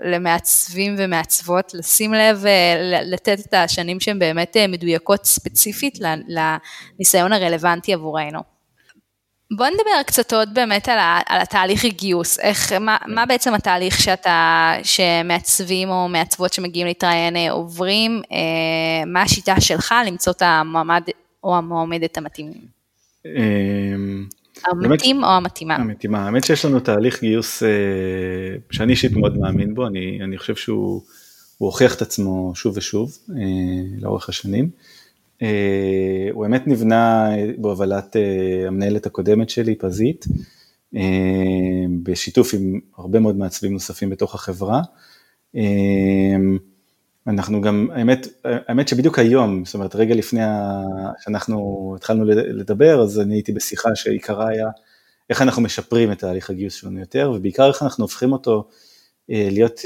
[0.00, 2.44] למעצבים ומעצבות, לשים לב,
[3.02, 8.53] לתת את השנים שהן באמת מדויקות ספציפית לניסיון הרלוונטי עבורנו.
[9.56, 14.00] בוא נדבר קצת עוד באמת על, ה, על התהליך הגיוס, איך, מה, מה בעצם התהליך
[14.00, 21.02] שאתה, שמעצבים או מעצבות שמגיעים להתראיין אה, עוברים, אה, מה השיטה שלך למצוא את המועמד
[21.44, 22.74] או המועמדת המתאימים?
[23.26, 24.26] אמ,
[24.66, 25.74] המתאים או המתאימה?
[25.76, 27.68] המתאימה, האמת שיש לנו תהליך גיוס אה,
[28.70, 31.02] שאני אישית מאוד מאמין בו, אני, אני חושב שהוא
[31.58, 33.18] הוכיח את עצמו שוב ושוב
[34.00, 34.64] לאורך השנים.
[34.64, 35.03] אה,
[36.32, 40.24] הוא באמת נבנה בהובלת אה, המנהלת הקודמת שלי, פזית,
[40.96, 41.00] אה,
[42.02, 44.82] בשיתוף עם הרבה מאוד מעצבים נוספים בתוך החברה.
[47.26, 50.40] אנחנו גם, האמת, האמת שבדיוק היום, זאת אומרת רגע לפני
[51.20, 54.68] שאנחנו התחלנו לדבר, אז אני הייתי בשיחה שעיקרה היה
[55.30, 58.68] איך אנחנו משפרים את תהליך הגיוס שלנו יותר, ובעיקר איך אנחנו הופכים אותו
[59.28, 59.80] להיות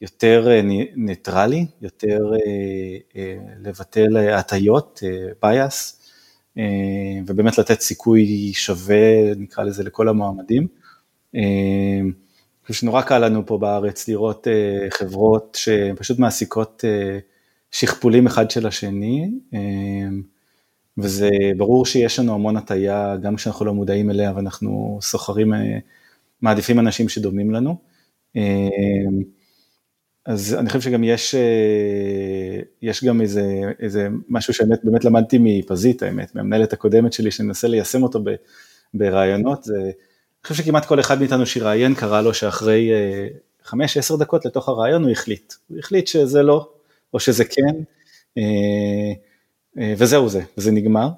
[0.00, 0.60] יותר אה,
[0.96, 5.02] ניטרלי, יותר אה, אה, לבטל הטיות,
[5.44, 5.96] bias,
[7.26, 10.66] ובאמת לתת סיכוי שווה, נקרא לזה, לכל המועמדים.
[11.34, 12.12] אני
[12.62, 14.46] חושב שנורא קל לנו פה בארץ לראות
[14.90, 16.84] חברות שפשוט מעסיקות
[17.70, 19.30] שכפולים אחד של השני,
[20.98, 25.52] וזה ברור שיש לנו המון הטיה, גם כשאנחנו לא מודעים אליה ואנחנו סוחרים,
[26.42, 27.76] מעדיפים אנשים שדומים לנו.
[30.26, 33.44] אז אני חושב שגם יש, אה, יש גם איזה,
[33.80, 38.20] איזה משהו שבאמת באמת למדתי מפזית האמת, מהמנהלת הקודמת שלי, שאני מנסה ליישם אותו
[38.94, 43.28] ברעיונות, זה, אני חושב שכמעט כל אחד מאיתנו שראיין קרה לו שאחרי אה,
[43.64, 46.68] חמש, עשר דקות לתוך הרעיון הוא החליט, הוא החליט שזה לא,
[47.14, 47.82] או שזה כן,
[48.38, 51.08] אה, וזהו זה, וזה נגמר.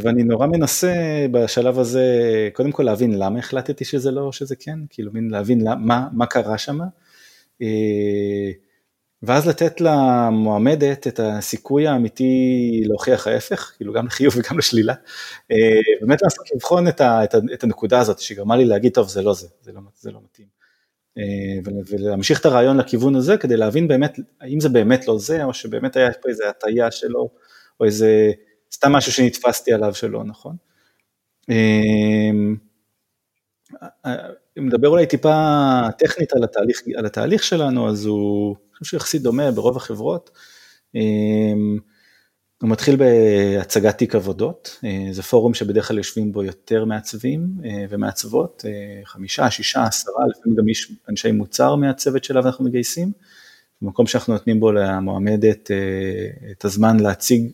[0.00, 0.94] ואני נורא מנסה
[1.30, 2.04] בשלב הזה,
[2.52, 6.26] קודם כל להבין למה החלטתי שזה לא או שזה כן, כאילו מין להבין מה, מה
[6.26, 6.86] קרה שם, אה,
[9.22, 14.94] ואז לתת למועמדת את הסיכוי האמיתי להוכיח ההפך, כאילו גם לחיוב וגם לשלילה,
[15.50, 19.08] אה, באמת לעשות לבחון את, ה, את, ה, את הנקודה הזאת שגרמה לי להגיד טוב
[19.08, 20.46] זה לא זה, זה לא, זה לא מתאים.
[21.18, 25.54] אה, ולהמשיך את הרעיון לכיוון הזה כדי להבין באמת האם זה באמת לא זה או
[25.54, 27.30] שבאמת היה פה איזה הטיה שלו
[27.80, 28.32] או איזה
[28.72, 30.56] סתם משהו שנתפסתי עליו שלא נכון.
[34.58, 38.98] אם נדבר אולי טיפה טכנית על התהליך, על התהליך שלנו, אז הוא, אני חושב שהוא
[38.98, 40.30] יחסית דומה ברוב החברות.
[40.94, 41.78] אמ,
[42.62, 47.84] הוא מתחיל בהצגת תיק עבודות, אה, זה פורום שבדרך כלל יושבים בו יותר מעצבים אה,
[47.88, 53.12] ומעצבות, אה, חמישה, שישה, עשרה, לפעמים גם יש אנשי מוצר מהצוות שלו אנחנו מגייסים,
[53.82, 55.70] במקום שאנחנו נותנים בו למועמדת
[56.50, 57.50] את הזמן להציג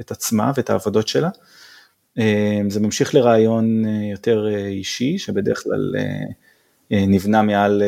[0.00, 1.28] את עצמה ואת העבודות שלה.
[2.18, 7.82] אמ, זה ממשיך לרעיון אה, יותר אה, אישי, שבדרך כלל אה, נבנה מעל,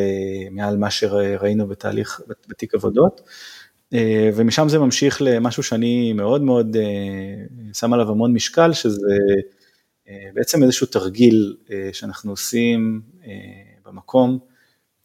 [0.51, 3.21] מעל מה שראינו בתהליך, בתיק עבודות,
[4.35, 6.77] ומשם זה ממשיך למשהו שאני מאוד מאוד
[7.73, 9.17] שם עליו המון משקל, שזה
[10.33, 11.55] בעצם איזשהו תרגיל
[11.93, 13.01] שאנחנו עושים
[13.85, 14.39] במקום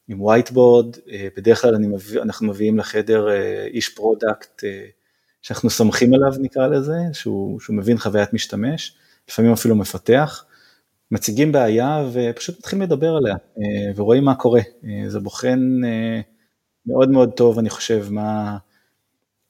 [0.09, 0.99] עם whiteboard,
[1.37, 3.29] בדרך כלל מביא, אנחנו מביאים לחדר
[3.67, 4.65] איש product
[5.43, 8.97] שאנחנו סומכים עליו נקרא לזה, שהוא, שהוא מבין חוויית משתמש,
[9.29, 10.45] לפעמים אפילו מפתח,
[11.11, 13.37] מציגים בעיה ופשוט מתחילים לדבר עליה
[13.97, 14.61] ורואים מה קורה.
[15.09, 15.81] זה בוחן
[16.87, 18.57] מאוד מאוד טוב, אני חושב, מה,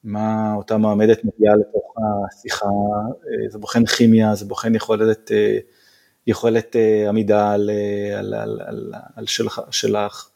[0.03, 1.95] מה אותה מועמדת מגיעה לתוך
[2.31, 2.65] השיחה,
[3.49, 5.31] זה בוחן כימיה, זה בוחן יכולת,
[6.27, 6.75] יכולת
[7.09, 7.69] עמידה על,
[8.17, 10.29] על, על, על, על שלך, שלך.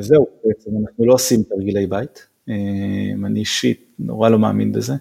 [0.00, 2.26] זהו, בעצם אנחנו לא עושים תרגילי בית,
[3.26, 4.94] אני אישית נורא לא מאמין בזה.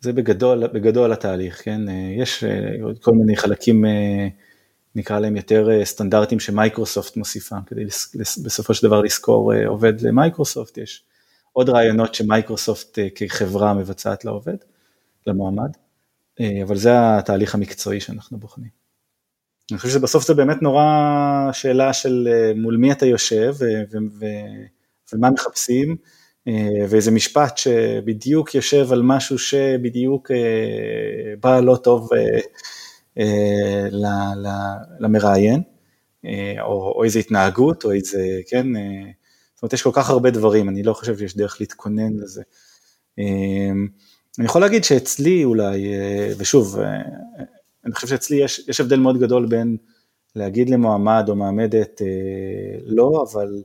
[0.00, 1.80] זה בגדול, בגדול התהליך, כן?
[2.18, 2.44] יש
[2.82, 3.84] עוד כל מיני חלקים
[4.98, 7.84] נקרא להם יותר אה, סטנדרטים שמייקרוסופט מוסיפה, כדי
[8.44, 11.04] בסופו של דבר לזכור אה, עובד למייקרוסופט, יש
[11.52, 14.56] עוד רעיונות שמייקרוסופט אה, כחברה מבצעת לעובד,
[15.26, 15.70] למועמד,
[16.62, 18.68] אבל זה התהליך המקצועי שאנחנו בוחנים.
[19.70, 20.84] אני חושב שבסוף זה באמת נורא
[21.52, 23.54] שאלה של מול מי אתה יושב
[25.12, 25.96] ומה מחפשים,
[26.88, 30.30] ואיזה משפט שבדיוק יושב על משהו שבדיוק
[31.40, 32.08] בא לא טוב
[33.18, 33.88] אה,
[35.00, 35.62] למראיין,
[36.24, 38.82] אה, או, או איזה התנהגות, או איזה, כן, אה,
[39.54, 42.42] זאת אומרת, יש כל כך הרבה דברים, אני לא חושב שיש דרך להתכונן לזה.
[44.38, 45.92] אני יכול להגיד שאצלי אולי,
[46.38, 46.78] ושוב,
[47.84, 49.76] אני חושב שאצלי יש, יש הבדל מאוד גדול בין
[50.36, 52.02] להגיד למועמד או מעמדת
[52.86, 53.62] לא, אבל,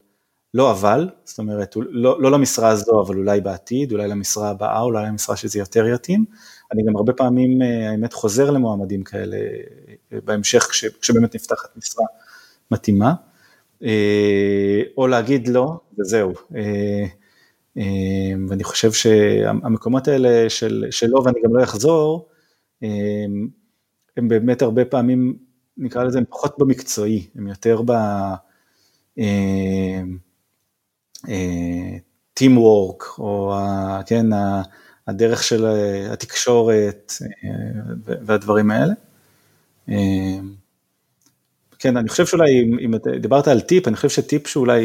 [0.54, 5.08] לא אבל, זאת אומרת, לא, לא למשרה הזו, אבל אולי בעתיד, אולי למשרה הבאה, אולי
[5.08, 6.26] למשרה שזה יותר יתאים,
[6.72, 9.38] אני גם הרבה פעמים, אה, האמת, חוזר למועמדים כאלה
[10.13, 12.06] אה, בהמשך, כש, כשבאמת נפתחת משרה
[12.72, 13.13] מתאימה,
[13.84, 16.34] אה, או להגיד לא, וזהו.
[18.50, 22.30] ואני חושב שהמקומות האלה של, שלא ואני גם לא אחזור,
[24.18, 25.38] הם באמת הרבה פעמים,
[25.78, 27.92] נקרא לזה, הם פחות במקצועי, הם יותר ב...
[32.34, 33.54] טים וורק, או
[34.06, 34.26] כן,
[35.08, 37.50] הדרך של אה, התקשורת אה,
[38.06, 38.94] והדברים האלה.
[39.90, 40.40] אה,
[41.80, 44.84] כן, אני חושב שאולי, אם דיברת על טיפ, אני חושב שטיפ שאולי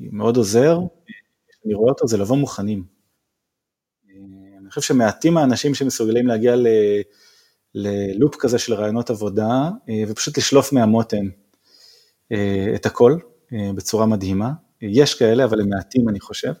[0.00, 0.78] מאוד עוזר,
[1.66, 2.84] אני רואה אותו, זה לבוא מוכנים.
[4.60, 6.54] אני חושב שמעטים האנשים שמסוגלים להגיע
[7.74, 9.70] ללופ כזה של רעיונות עבודה,
[10.08, 11.28] ופשוט לשלוף מהמותן
[12.74, 13.18] את הכל
[13.52, 14.50] בצורה מדהימה.
[14.82, 16.52] יש כאלה, אבל הם מעטים אני חושב.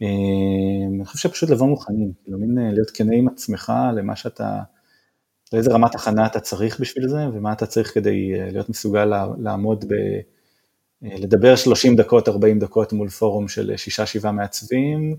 [0.00, 4.58] אמ, אני חושב שפשוט לבוא מוכנים, כאילו מין אה, להיות כנה עם עצמך למה שאתה,
[5.52, 9.04] לאיזה רמת הכנה אתה צריך בשביל זה, ומה אתה צריך כדי אה, להיות מסוגל
[9.38, 9.92] לעמוד ב...
[11.04, 15.16] אה, לדבר 30 דקות, 40 דקות מול פורום של שישה, שבעה מעצבים,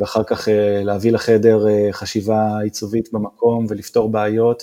[0.00, 0.48] ואחר כך
[0.84, 4.62] להביא לחדר חשיבה עיצובית במקום ולפתור בעיות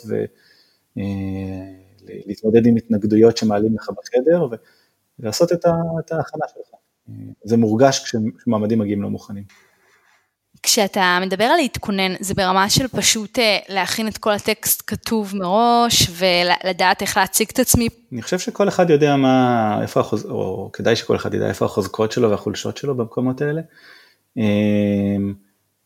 [0.96, 4.48] ולהתמודד עם התנגדויות שמעלים לך בחדר
[5.20, 6.80] ולעשות את ההכנה שלך.
[7.44, 9.44] זה מורגש כשמועמדים מגיעים לא מוכנים.
[10.64, 16.10] כשאתה מדבר על להתכונן, זה ברמה של פשוט אה, להכין את כל הטקסט כתוב מראש
[16.12, 17.88] ולדעת איך להציג את עצמי?
[18.12, 20.26] אני חושב שכל אחד יודע מה, איפה החוז...
[20.26, 23.62] או כדאי שכל אחד ידע איפה החוזקות שלו והחולשות שלו במקומות האלה.
[24.38, 25.34] אמ,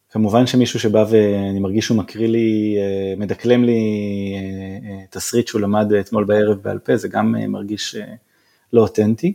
[0.09, 3.81] כמובן שמישהו שבא ואני מרגיש שהוא מקריא לי, אה, מדקלם לי
[4.35, 7.95] אה, תסריט שהוא למד אתמול בערב בעל פה, זה גם מרגיש
[8.73, 9.33] לא אותנטי.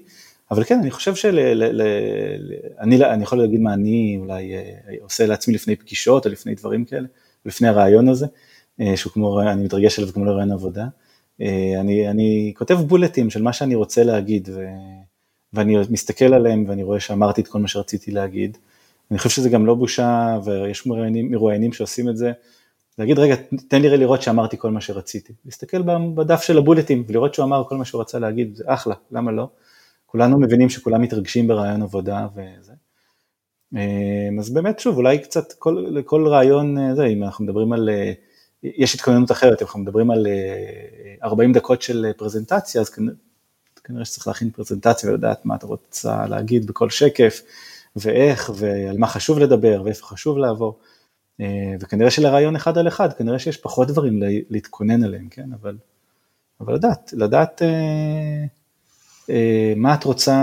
[0.51, 5.77] אבל כן, אני חושב שאני אני יכול להגיד מה אני אולי אה, עושה לעצמי לפני
[5.77, 7.09] פגישות או לפני דברים כאלה,
[7.47, 8.27] לפני הרעיון הזה,
[8.81, 10.87] אה, שהוא כמו, אני מתרגש עליו כמו לרעיון עבודה.
[11.41, 14.67] אה, אני, אני כותב בולטים של מה שאני רוצה להגיד, ו,
[15.53, 18.59] ואני מסתכל עליהם ואני רואה שאמרתי את כל מה שרציתי להגיד.
[19.11, 22.33] אני חושב שזה גם לא בושה, ויש מרואיינים, מרואיינים שעושים את זה,
[22.99, 23.35] להגיד רגע,
[23.69, 25.33] תן לי לראות שאמרתי כל מה שרציתי.
[25.45, 25.83] להסתכל
[26.15, 29.49] בדף של הבולטים ולראות שהוא אמר כל מה שהוא רצה להגיד, זה אחלה, למה לא?
[30.07, 32.73] כולנו מבינים שכולם מתרגשים ברעיון עבודה וזה.
[33.77, 37.89] אה, אז באמת שוב, אולי קצת כל, לכל רעיון, אה, זה, אם אנחנו מדברים על,
[37.89, 38.13] אה,
[38.63, 40.27] יש התכוננות אחרת, אם אנחנו מדברים על
[41.23, 43.15] 40 דקות של פרזנטציה, אז כנראה,
[43.85, 47.43] כנראה שצריך להכין פרזנטציה ולדעת מה אתה רוצה להגיד בכל שקף,
[47.97, 50.79] ואיך, ועל מה חשוב לדבר, ואיפה חשוב לעבור.
[51.81, 55.77] וכנראה שלרעיון אחד על אחד, כנראה שיש פחות דברים להתכונן עליהם, כן, אבל,
[56.61, 57.63] אבל לדעת, לדעת
[59.31, 60.37] אה, מה את רוצה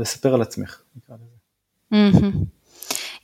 [0.00, 2.28] לספר על עצמך, נקרא לזה.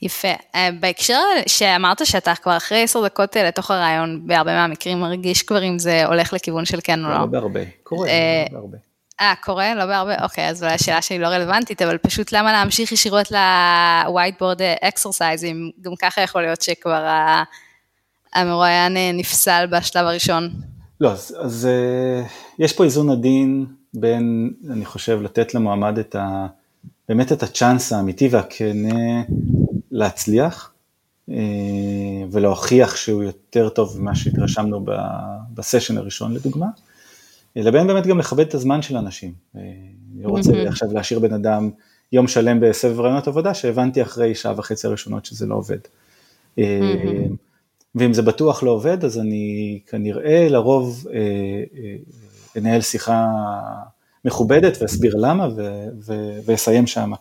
[0.01, 0.27] יפה.
[0.55, 5.63] אה, בהקשר שאמרת שאתה כבר אחרי עשר דקות אה, לתוך הרעיון, בהרבה מהמקרים מרגיש כבר
[5.63, 7.19] אם זה הולך לכיוון של כן או לא.
[7.19, 8.09] לא בהרבה, קורה,
[8.51, 8.77] לא בהרבה.
[9.23, 9.75] אה, קורה?
[9.75, 10.23] לא בהרבה?
[10.23, 15.69] אוקיי, אז אולי השאלה שלי לא רלוונטית, אבל פשוט למה להמשיך ישירות ל-whiteboard exercise, אם
[15.81, 17.07] גם ככה יכול להיות שכבר
[18.33, 20.49] המרואיין נפסל בשלב הראשון.
[21.01, 21.67] לא, אז, אז
[22.59, 26.15] יש פה איזון עדין בין, אני חושב, לתת למועמד את
[27.09, 29.21] באמת את הצ'אנס האמיתי והכנה
[29.91, 30.71] להצליח
[32.31, 34.85] ולהוכיח שהוא יותר טוב ממה שהתרשמנו
[35.53, 36.67] בסשן הראשון לדוגמה,
[37.55, 39.33] לבין באמת גם לכבד את הזמן של האנשים.
[39.55, 39.63] אני
[40.23, 40.67] לא רוצה.
[40.67, 41.69] עכשיו להשאיר בן אדם
[42.11, 45.77] יום שלם בסבב רעיונות עבודה, שהבנתי אחרי שעה וחצי הראשונות שזה לא עובד.
[46.59, 46.61] Mm-hmm.
[47.95, 51.19] ואם זה בטוח לא עובד, אז אני כנראה לרוב אה,
[51.77, 51.95] אה,
[52.57, 53.27] אנהל שיחה
[54.25, 55.47] מכובדת ואסביר למה
[56.45, 57.15] ואסיים שמה.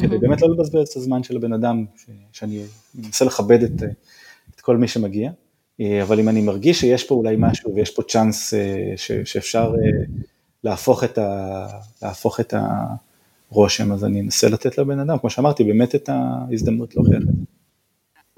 [0.00, 1.84] כדי באמת לא לבזבז את הזמן של הבן אדם,
[2.32, 2.62] שאני
[2.94, 3.82] מנסה לכבד את,
[4.54, 5.30] את כל מי שמגיע.
[6.02, 8.54] אבל אם אני מרגיש שיש פה אולי משהו ויש פה צ'אנס
[8.96, 9.72] ש, שאפשר
[10.64, 11.66] להפוך את, ה,
[12.02, 12.54] להפוך את
[13.50, 17.32] הרושם, אז אני אנסה לתת לבן אדם, כמו שאמרתי, באמת את ההזדמנות להוכיח את זה.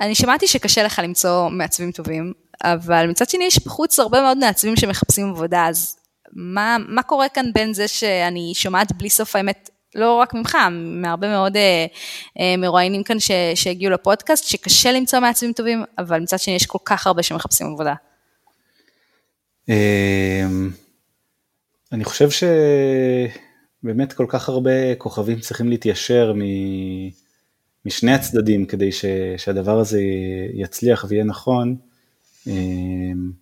[0.00, 2.32] אני שמעתי שקשה לך למצוא מעצבים טובים,
[2.64, 5.96] אבל מצד שני יש בחוץ הרבה מאוד מעצבים שמחפשים עבודה, אז
[6.32, 11.28] מה, מה קורה כאן בין זה שאני שומעת בלי סוף האמת, לא רק ממך, מהרבה
[11.28, 11.86] מאוד אה,
[12.40, 16.78] אה, מרואיינים כאן ש, שהגיעו לפודקאסט, שקשה למצוא מעצבים טובים, אבל מצד שני יש כל
[16.84, 17.94] כך הרבה שמחפשים עבודה.
[19.68, 20.70] אמ,
[21.92, 22.28] אני חושב
[23.82, 26.40] שבאמת כל כך הרבה כוכבים צריכים להתיישר מ...
[27.86, 29.04] משני הצדדים כדי ש,
[29.36, 30.00] שהדבר הזה
[30.54, 31.76] יצליח ויהיה נכון,
[32.46, 33.32] אמ,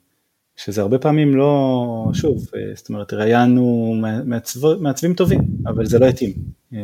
[0.65, 3.95] שזה הרבה פעמים לא, שוב, זאת אומרת, ראיינו
[4.25, 6.33] מעצב, מעצבים טובים, אבל זה לא התאים,
[6.75, 6.79] אה,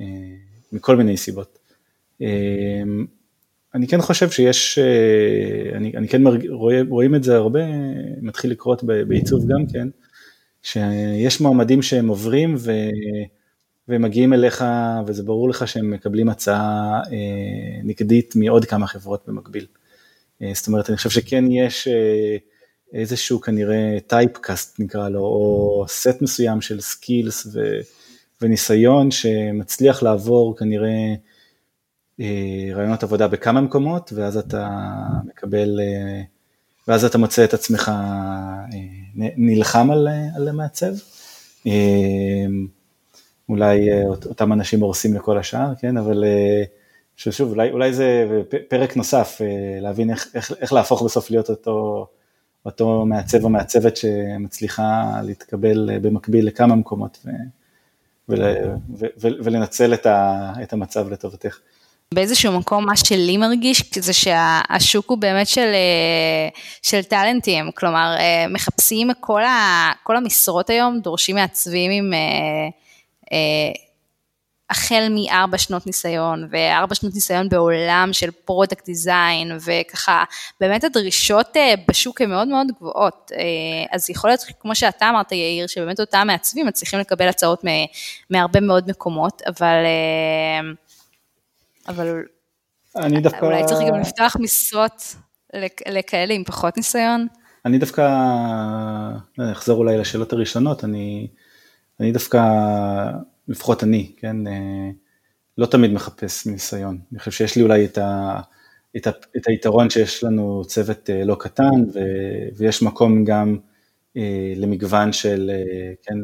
[0.00, 0.04] אה,
[0.72, 1.58] מכל מיני סיבות.
[3.74, 7.60] אני כן חושב שיש, אה, אני, אני כן מרג, רואה, רואים את זה הרבה,
[8.22, 9.88] מתחיל לקרות בעיצוב גם כן,
[10.62, 12.72] שיש מועמדים שהם עוברים ו...
[13.88, 14.64] והם מגיעים אליך
[15.06, 19.66] וזה ברור לך שהם מקבלים הצעה אה, נגדית מעוד כמה חברות במקביל.
[20.42, 22.36] אה, זאת אומרת, אני חושב שכן יש אה,
[22.94, 27.60] איזשהו כנראה typecast נקרא לו, או סט מסוים של skills ו,
[28.42, 31.14] וניסיון שמצליח לעבור כנראה
[32.20, 34.68] אה, ראיונות עבודה בכמה מקומות, ואז אתה
[35.24, 36.22] מקבל, אה,
[36.88, 38.78] ואז אתה מוצא את עצמך אה,
[39.36, 40.92] נלחם על, על מעצב.
[41.66, 42.46] אה,
[43.48, 46.62] אולי אה, אותם אנשים הורסים לכל השאר, כן, אבל אה,
[47.16, 48.26] שוב, אולי, אולי זה
[48.68, 52.06] פרק נוסף, אה, להבין איך, איך, איך להפוך בסוף להיות אותו,
[52.66, 57.30] אותו מעצב או מעצבת שמצליחה להתקבל במקביל לכמה מקומות ו,
[58.28, 58.42] ול,
[58.98, 61.58] ו, ו, ולנצל את, ה, את המצב לטובתך.
[62.14, 65.72] באיזשהו מקום מה שלי מרגיש זה שהשוק הוא באמת של,
[66.82, 68.16] של טאלנטים, כלומר
[68.50, 72.12] מחפשים כל, ה, כל המשרות היום, דורשים מעצבים עם
[73.32, 73.38] אה,
[74.70, 80.24] החל מארבע שנות ניסיון, וארבע שנות ניסיון בעולם של product design, וככה,
[80.60, 83.32] באמת הדרישות אה, בשוק הן מאוד מאוד גבוהות.
[83.34, 83.40] אה,
[83.90, 87.64] אז יכול להיות, כמו שאתה אמרת, יאיר, שבאמת אותם מעצבים מצליחים לקבל הצעות
[88.30, 89.84] מהרבה מאוד מקומות, אבל...
[91.88, 92.22] אבל
[92.96, 93.46] אני דווקא...
[93.46, 95.16] אולי צריך גם לפתוח משרות
[95.88, 97.26] לכאלה עם פחות ניסיון?
[97.64, 98.08] אני דווקא,
[99.52, 101.28] אחזור אולי לשאלות הראשונות, אני...
[102.00, 102.40] אני דווקא,
[103.48, 104.90] לפחות אני, כן, אה,
[105.58, 106.98] לא תמיד מחפש ניסיון.
[107.12, 108.40] אני חושב שיש לי אולי את, ה,
[108.96, 112.00] את, ה, את היתרון שיש לנו צוות אה, לא קטן, ו,
[112.56, 113.58] ויש מקום גם
[114.16, 115.50] אה, למגוון של,
[116.02, 116.18] כן,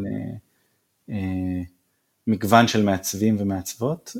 [2.27, 4.17] מגוון של מעצבים ומעצבות,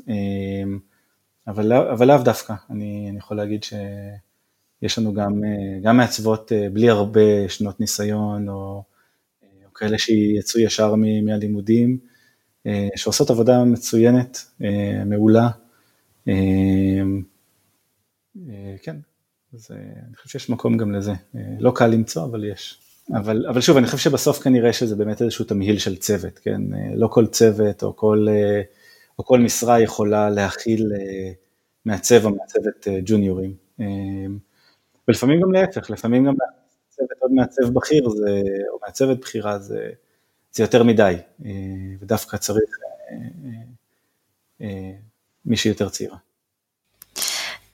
[1.47, 5.41] אבל, לא, אבל לאו דווקא, אני, אני יכול להגיד שיש לנו גם,
[5.81, 8.83] גם מעצבות בלי הרבה שנות ניסיון, או
[9.75, 11.97] כאלה שיצאו ישר מהלימודים,
[12.95, 15.49] שעושות עבודה מצוינת, אה, מעולה.
[16.27, 16.33] אה,
[18.83, 18.95] כן,
[19.53, 19.71] אז
[20.07, 21.11] אני חושב שיש מקום גם לזה.
[21.59, 22.77] לא קל למצוא, אבל יש.
[23.13, 26.61] אבל, אבל שוב, אני חושב שבסוף כנראה שזה באמת איזשהו תמהיל של צוות, כן?
[26.95, 28.27] לא כל צוות או כל,
[29.19, 30.91] או כל משרה יכולה להכיל
[31.85, 33.53] מעצב או מעצבת ג'וניורים.
[35.07, 36.33] ולפעמים גם להפך, לפעמים גם
[36.89, 38.41] צוות עוד מעצב בכיר זה,
[38.73, 39.89] או מעצבת בכירה זה,
[40.53, 41.51] זה יותר מדי, אה,
[42.01, 42.69] ודווקא צריך
[43.11, 43.17] אה,
[44.61, 44.91] אה,
[45.45, 46.17] מישהי יותר צעירה.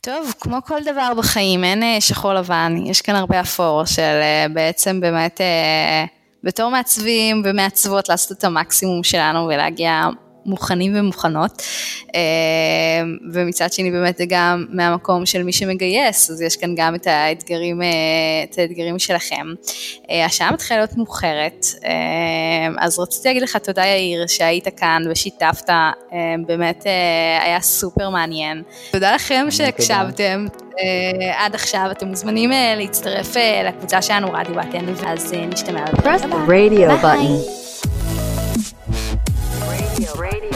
[0.02, 4.22] טוב, כמו כל דבר בחיים, אין שחור לבן, יש כאן הרבה אפור של
[4.54, 5.42] בעצם באמת
[6.44, 10.08] בתור מעצבים ומעצבות לעשות את המקסימום שלנו ולהגיע
[10.48, 11.62] מוכנים ומוכנות,
[12.16, 12.22] אה,
[13.34, 17.82] ומצד שני באמת זה גם מהמקום של מי שמגייס, אז יש כאן גם את האתגרים,
[17.82, 17.88] אה,
[18.43, 19.48] את האתגרים שלכם.
[20.10, 21.66] אה, השעה מתחילה להיות מאוחרת,
[22.80, 25.70] אז רציתי להגיד לך תודה יאיר שהיית כאן ושיתפת,
[26.48, 26.86] באמת
[27.41, 28.64] היה סופר מעניין.
[28.91, 30.45] תודה לכם שהקשבתם.
[31.38, 33.36] עד עכשיו אתם מוזמנים להצטרף
[33.66, 35.86] לקבוצה שלנו רדיו באתן, ואז נשתמע.
[37.02, 37.66] ביי.
[39.98, 40.14] Radio.
[40.14, 40.47] Radio.